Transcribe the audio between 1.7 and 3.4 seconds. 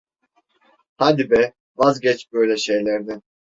vazgeç böyle şeylerden.